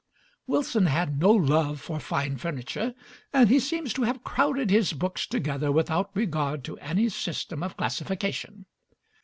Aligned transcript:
Wilson 0.47 0.87
had 0.87 1.19
no 1.19 1.29
love 1.29 1.79
for 1.79 1.99
fine 1.99 2.35
furniture, 2.35 2.95
and 3.31 3.51
he 3.51 3.59
seems 3.59 3.93
to 3.93 4.01
have 4.01 4.23
crowded 4.23 4.71
his 4.71 4.93
books 4.93 5.27
together 5.27 5.71
without 5.71 6.09
regard 6.15 6.63
to 6.63 6.75
any 6.79 7.07
system 7.07 7.61
of 7.61 7.77
classification. 7.77 8.65